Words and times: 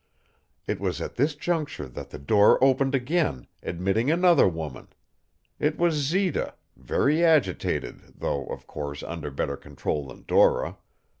It 0.65 0.79
was 0.79 0.99
at 0.99 1.13
this 1.13 1.35
juncture 1.35 1.87
that 1.87 2.09
the 2.09 2.17
door 2.17 2.57
opened 2.63 2.95
again, 2.95 3.45
admitting 3.61 4.09
another 4.09 4.47
woman. 4.47 4.87
It 5.59 5.77
was 5.77 5.93
Zita, 5.93 6.55
very 6.75 7.23
agitated, 7.23 8.15
though, 8.17 8.45
of 8.47 8.65
course, 8.65 9.03
under 9.03 9.29
better 9.29 9.57
control 9.57 10.07
than 10.07 10.25
Dora. 10.27 10.77